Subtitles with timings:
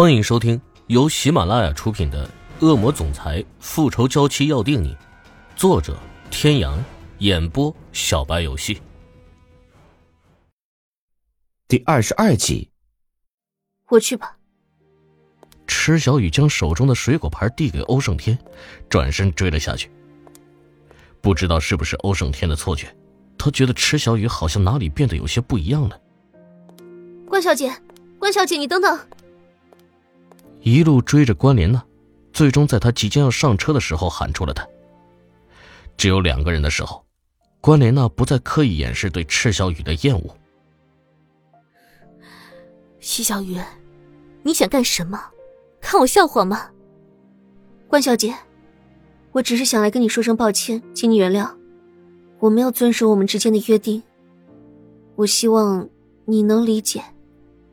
[0.00, 2.24] 欢迎收听由喜马拉雅出品的
[2.64, 4.94] 《恶魔总裁复仇娇妻要定你》，
[5.56, 5.98] 作者：
[6.30, 6.78] 天阳，
[7.18, 8.80] 演播：小白游戏。
[11.66, 12.70] 第二十二集，
[13.88, 14.36] 我去吧。
[15.66, 18.38] 池小雨将手中的水果盘递给欧胜天，
[18.88, 19.90] 转身追了下去。
[21.20, 22.96] 不知道是不是欧胜天的错觉，
[23.36, 26.00] 他觉得池小雨好像哪里变得有些不一样了。
[27.26, 27.74] 关小姐，
[28.20, 28.96] 关小姐，你等等。
[30.60, 31.82] 一路追着关莲娜，
[32.32, 34.66] 最终在他即将要上车的时候喊出了他。
[35.96, 37.04] 只有两个人的时候，
[37.60, 40.36] 关莲娜不再刻意掩饰对赤小雨的厌恶。
[43.00, 43.58] 西小雨，
[44.42, 45.20] 你想干什么？
[45.80, 46.68] 看我笑话吗？
[47.86, 48.34] 关小姐，
[49.32, 51.48] 我只是想来跟你说声抱歉，请你原谅，
[52.38, 54.02] 我没有遵守我们之间的约定。
[55.14, 55.88] 我希望
[56.26, 57.02] 你能理解，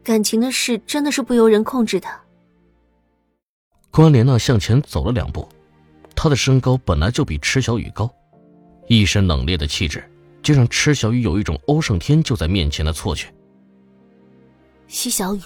[0.03, 2.07] 感情的事真的是不由人控制的。
[3.95, 5.47] 关莲娜向前走了两步，
[6.17, 8.13] 她的身高本来就比池小雨高，
[8.87, 10.03] 一身冷冽的气质，
[10.43, 13.33] 就让池小雨有一种欧胜天就在面前的错觉。
[14.87, 15.39] 西小雨，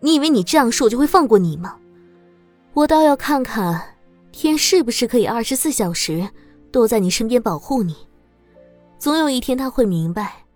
[0.00, 1.76] 你以为你这样说我就会放过你吗？
[2.72, 3.98] 我倒要看看
[4.32, 6.26] 天是不是可以二十四小时
[6.72, 7.94] 都在你身边保护你。
[8.98, 10.46] 总有一天他会明白，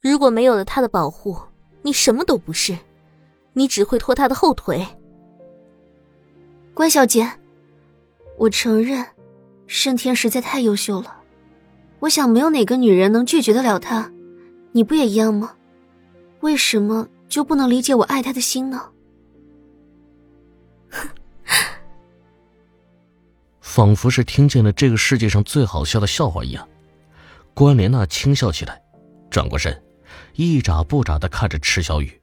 [0.00, 1.38] 如果没有了他的保护，
[1.82, 2.74] 你什么都不是，
[3.52, 4.82] 你只会拖他的后腿。
[6.78, 7.28] 关小姐，
[8.36, 9.04] 我承认，
[9.66, 11.24] 盛天实在太优秀了。
[11.98, 14.12] 我想没有哪个女人能拒绝得了他，
[14.70, 15.56] 你不也一样吗？
[16.38, 18.92] 为什么就不能理解我爱他的心呢？
[23.60, 26.68] 仿佛是听见了这个世界上最好笑的笑话一样，
[27.54, 28.80] 关莲娜轻笑起来，
[29.28, 29.82] 转过身，
[30.34, 32.20] 一眨不眨的看着池小雨。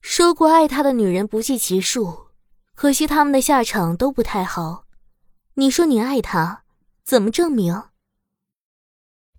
[0.00, 2.31] 说过爱他的女人不计其数。
[2.74, 4.86] 可惜他们的下场都不太好，
[5.54, 6.64] 你说你爱他，
[7.04, 7.84] 怎么证明？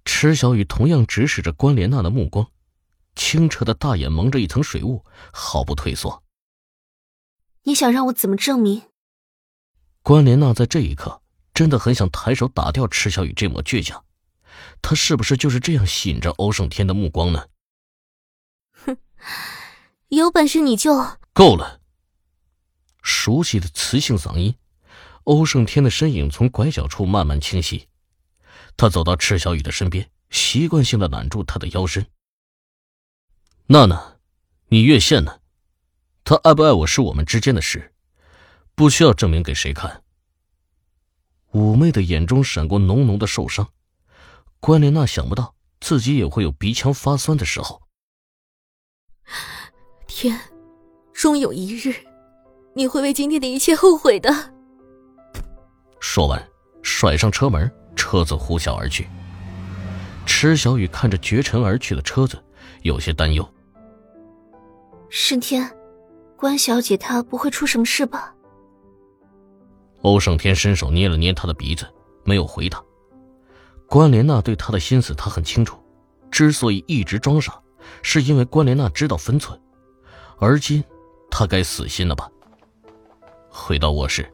[0.06, 2.48] 池小雨同样直视着关莲娜的目光，
[3.16, 6.24] 清澈的大眼蒙着一层水雾，毫不退缩。
[7.64, 8.84] 你想让我怎么证明？
[10.02, 11.22] 关莲娜在这一刻
[11.54, 14.04] 真的很想抬手打掉池小雨这抹倔强，
[14.82, 17.48] 他是不是就是这样吸引着欧胜天的目光呢？
[18.86, 18.98] 哼，
[20.10, 20.96] 有本事你就
[21.34, 21.82] 够了。
[23.04, 24.56] 熟悉的磁性嗓音，
[25.26, 27.88] 欧胜天的身影从拐角处慢慢清晰。
[28.76, 32.08] 他走到赤小雨的身边，习惯性的揽住她的腰身。
[33.68, 34.18] 娜娜，
[34.70, 35.42] 你越线了。
[36.24, 37.94] 他爱不爱我是我们之间的事，
[38.74, 40.04] 不需要证明给谁看。
[41.52, 43.70] 妩媚的眼中闪过浓浓的受伤。
[44.60, 47.82] 关莲娜想不到自己也会有鼻腔发酸的时候。
[50.08, 50.40] 天，
[51.14, 52.13] 终有一日。
[52.76, 54.30] 你会为今天的一切后悔的。
[56.00, 56.44] 说完，
[56.82, 59.08] 甩上车门，车子呼啸而去。
[60.26, 62.42] 池小雨看着绝尘而去的车子，
[62.82, 63.48] 有些担忧。
[65.10, 65.70] 盛天，
[66.36, 68.34] 关小姐她不会出什么事吧？
[70.02, 71.86] 欧胜天伸手捏了捏她的鼻子，
[72.24, 72.84] 没有回答。
[73.88, 75.78] 关莲娜对他的心思他很清楚，
[76.32, 77.62] 之所以一直装傻，
[78.02, 79.60] 是因为关莲娜知道分寸。
[80.40, 80.84] 而今，
[81.30, 82.28] 他该死心了吧？
[83.56, 84.28] 回到卧室，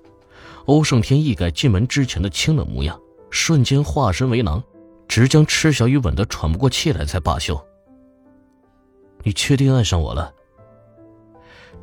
[0.66, 2.98] 欧胜天一改进门之前的清冷模样，
[3.30, 4.64] 瞬间化身为狼，
[5.10, 7.60] 直将池小雨吻得喘不过气来，才罢休。
[9.24, 10.34] 你确定爱上我了？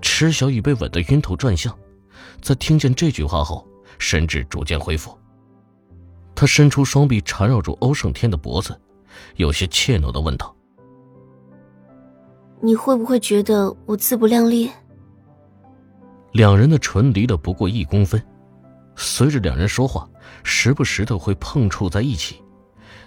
[0.00, 1.78] 池小雨被吻得晕头转向，
[2.40, 5.16] 在听见这句话后，神智逐渐恢复。
[6.34, 8.78] 他伸出双臂缠绕住欧胜天的脖子，
[9.36, 10.54] 有些怯懦的问道
[12.60, 14.70] ：“你会不会觉得我自不量力？”
[16.36, 18.22] 两人的唇离了不过一公分，
[18.94, 20.06] 随着两人说话，
[20.44, 22.42] 时不时的会碰触在一起，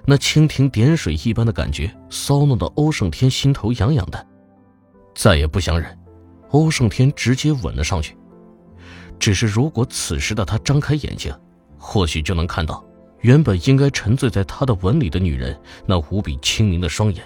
[0.04, 4.28] 那蜻蜓点水一般的感觉，骚弄的欧胜天心头痒痒的，
[5.14, 5.96] 再也不想忍，
[6.50, 8.18] 欧胜天直接吻了上去。
[9.20, 11.32] 只是如果此时的他张开眼睛，
[11.78, 12.84] 或许就能看到，
[13.20, 15.56] 原本应该沉醉在他的吻里的女人，
[15.86, 17.24] 那无比清明的双眼，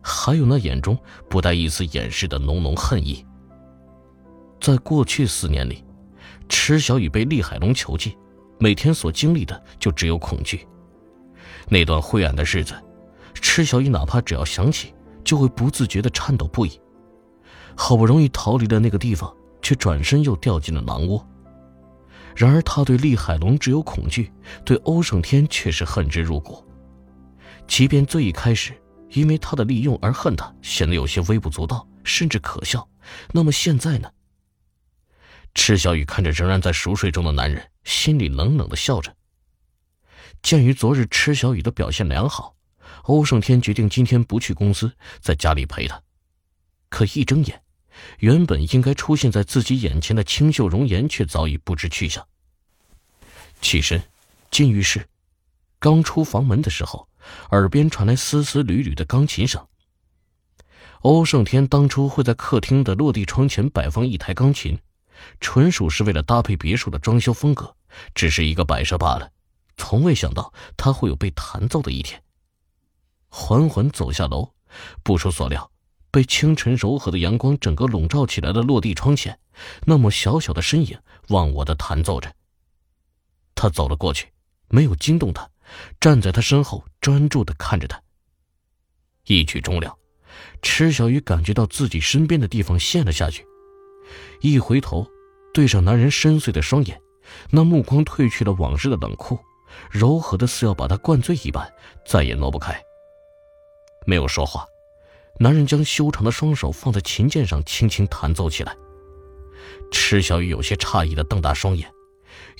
[0.00, 0.96] 还有那眼中
[1.28, 3.26] 不带一丝掩饰的浓浓恨意。
[4.64, 5.84] 在过去四年里，
[6.48, 8.16] 池小雨被厉海龙囚禁，
[8.58, 10.66] 每天所经历的就只有恐惧。
[11.68, 12.74] 那段灰暗的日子，
[13.34, 16.80] 池小雨哪怕只要想起，就会不自觉的颤抖不已。
[17.76, 19.30] 好不容易逃离了那个地方，
[19.60, 21.22] 却转身又掉进了狼窝。
[22.34, 24.32] 然而，他对厉海龙只有恐惧，
[24.64, 26.64] 对欧胜天却是恨之入骨。
[27.66, 28.72] 即便最一开始
[29.10, 32.88] 因为他的利用而恨他，显得有些微不足道，甚至可笑，
[33.30, 34.08] 那么现在呢？
[35.54, 39.14] 池小雨看着仍然在熟睡中的男人，心里冷冷的笑着。
[40.42, 42.54] 鉴于昨日池小雨的表现良好，
[43.04, 46.02] 欧胜天决定今天不去公司，在家里陪她。
[46.90, 47.62] 可一睁眼，
[48.18, 52.26] 原本应该出现在自己眼前的清秀容颜却早已不知去向。
[53.60, 54.02] 起身，
[54.50, 55.08] 进浴室，
[55.78, 57.08] 刚出房门的时候，
[57.52, 59.66] 耳边传来丝丝缕缕的钢琴声。
[61.00, 64.78] 欧胜天当初会在客厅的落地窗前摆放一台钢琴，
[65.40, 67.76] 纯属是为了搭配别墅的装修风格，
[68.14, 69.30] 只是一个摆设罢了。
[69.76, 72.22] 从未想到他会有被弹奏的一天。
[73.28, 74.54] 缓缓走下楼，
[75.02, 75.70] 不出所料，
[76.10, 79.38] 被清晨柔和的阳光整个笼罩起来的落地窗前，
[79.84, 82.32] 那么小小的身影忘我的弹奏着。
[83.56, 84.32] 他走了过去，
[84.68, 85.50] 没有惊动他，
[86.00, 88.00] 站在他身后专注的看着他。
[89.26, 89.96] 一曲终了，
[90.62, 93.44] 池小雨感觉到自己身边的地方陷了下去，
[94.40, 95.06] 一回头，
[95.52, 97.00] 对上男人深邃的双眼，
[97.50, 99.38] 那目光褪去了往日的冷酷。
[99.90, 101.68] 柔和的似要把他灌醉一般，
[102.06, 102.80] 再也挪不开。
[104.06, 104.64] 没有说话，
[105.40, 108.76] 男人将修长的双手放在琴键上，轻轻弹奏起来。
[109.90, 111.90] 池小雨有些诧异的瞪大双眼，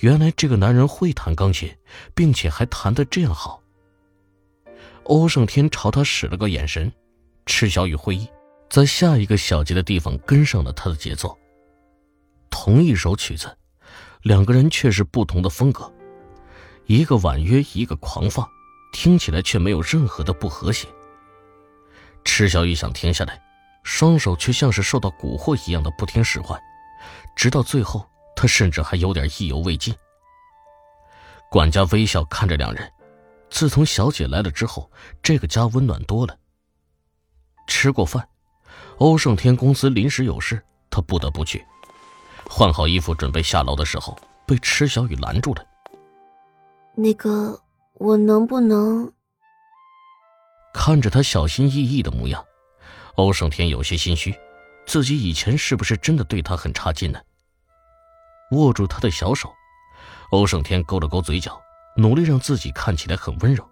[0.00, 1.72] 原来这个男人会弹钢琴，
[2.14, 3.62] 并且还弹得这样好。
[5.04, 6.90] 欧胜天朝他使了个眼神，
[7.46, 8.28] 池小雨会意，
[8.74, 11.38] 在下一个小节的地方跟上了他的节奏。
[12.50, 13.56] 同一首曲子，
[14.22, 15.88] 两个人却是不同的风格。
[16.86, 18.44] 一个婉约，一个狂放，
[18.92, 20.88] 听起来却没有任何的不和谐。
[22.24, 23.40] 池小雨想停下来，
[23.84, 26.60] 双手却像是受到蛊惑一样的不听使唤，
[27.36, 28.04] 直到最后，
[28.34, 29.94] 他甚至还有点意犹未尽。
[31.48, 32.92] 管家微笑看着两人，
[33.50, 34.90] 自从小姐来了之后，
[35.22, 36.36] 这个家温暖多了。
[37.68, 38.28] 吃过饭，
[38.98, 41.64] 欧胜天公司临时有事，他不得不去。
[42.48, 45.66] 换好衣服准备下楼的时候，被池小雨拦住了。
[46.94, 47.60] 那个，
[47.94, 49.12] 我能不能？
[50.72, 52.44] 看着他小心翼翼的模样，
[53.16, 54.34] 欧胜天有些心虚，
[54.86, 57.20] 自己以前是不是真的对他很差劲呢？
[58.50, 59.52] 握住他的小手，
[60.30, 61.60] 欧胜天勾了勾嘴角，
[61.96, 63.68] 努力让自己看起来很温柔。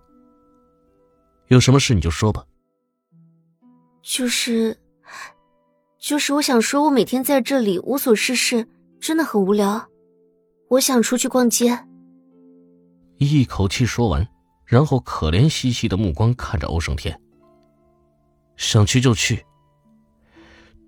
[1.48, 2.44] 有什么事你就说吧。
[4.00, 4.76] 就是，
[6.02, 8.66] 就是我想说，我每天在这里无所事事，
[9.00, 9.88] 真的很无聊，
[10.68, 11.78] 我想出去逛街。
[13.18, 14.26] 一口气说完，
[14.66, 17.16] 然后可怜兮兮的目光看着欧胜天。
[18.56, 19.46] 想去就去。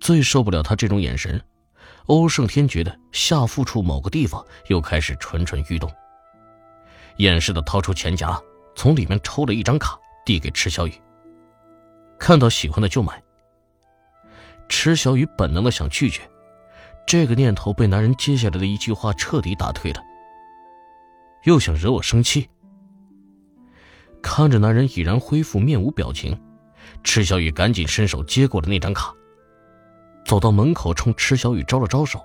[0.01, 1.41] 最受不了他这种眼神，
[2.07, 5.89] 欧胜天觉得下腹处某个地方又开始蠢蠢欲动。
[7.19, 8.37] 掩饰的掏出钱夹，
[8.75, 10.93] 从里面抽了一张卡，递给池小雨。
[12.19, 13.23] 看到喜欢的就买。
[14.67, 16.21] 池小雨本能的想拒绝，
[17.05, 20.01] 这个念头被男人接下来的一句话彻底打退了。
[21.43, 22.49] 又想惹我生气？
[24.21, 26.39] 看着男人已然恢复面无表情，
[27.03, 29.13] 池小雨赶紧伸手接过了那张卡，
[30.25, 32.19] 走到门口冲池小雨招了招手，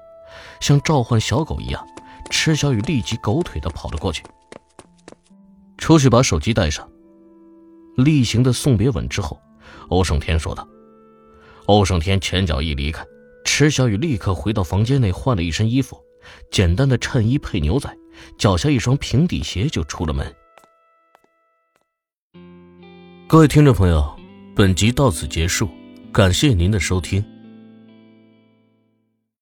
[0.61, 1.87] 像召唤小狗一样，
[2.31, 4.25] 池小雨立即狗腿的跑了过去。
[5.77, 6.89] 出去把手机带上。
[7.97, 9.39] 例行的送别吻之后，
[9.89, 10.67] 欧胜天说道。
[11.71, 13.07] 欧胜天前脚一离开，
[13.45, 15.97] 池小雨立刻回到房间内换了一身衣服，
[16.51, 17.89] 简单的衬衣配牛仔。
[18.37, 20.35] 脚下一双平底鞋就出了门。
[23.29, 24.05] 各位听众朋友，
[24.57, 25.71] 本集到此结束，
[26.13, 27.25] 感谢您的收听。